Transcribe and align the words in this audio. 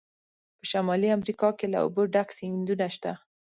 په 0.59 0.65
شمالي 0.71 1.09
امریکا 1.17 1.49
کې 1.57 1.65
له 1.73 1.77
اوبو 1.83 2.01
ډک 2.13 2.29
سیندونه 2.37 2.87
شته. 2.95 3.11